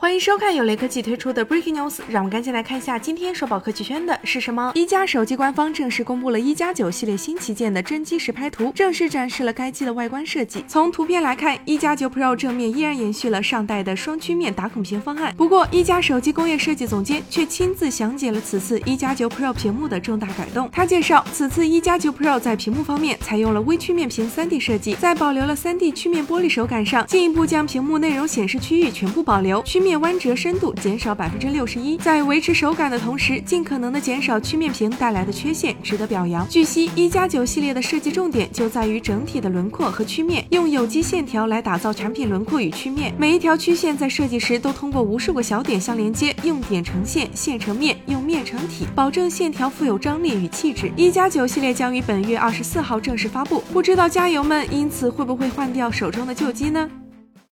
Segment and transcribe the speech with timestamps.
[0.00, 4.72] 欢迎收看由雷科技推出的 Breaking News，让我们赶紧来看一下今天首宝科技圈的是什么。
[4.74, 10.64] 一加手机官方正式公布了一加九系列新旗舰的真机实拍图，正式展示了该机的外观设计。
[10.66, 20.66] 从图片来看，一加九 Pro 正面依然延续了上代的双曲面打孔屏方案，不过一加手机工业设计总监却亲自详解了此次一加九 Pro 屏幕的重大改动。
[20.72, 29.90] 他介绍，此次一加九 Pro 在屏幕方面采用了微曲面屏 3D 设计，在保留了 3D 曲面玻璃手感上，进一步将屏幕内容显示区域全部保留，曲面。
[30.00, 36.46] 弯折深度减少百分之六十一，在维持手感的同时，尽可能的减少曲面屏带来的缺陷，值得表扬。
[36.48, 43.14] 据悉，一加九系列的设计重点就在于整体的轮廓和曲面，用有机线条来打造产品轮廓与曲面。
[43.18, 50.90] 每一条曲线在设计时都通过无数个小点相连接，用点成线，线成面，用面成体，保证线条富有张力与气质。
[50.96, 56.90] 一加九系列将于本月二十四号正式发布，不知道加油们因此会不会换掉手中的旧机呢？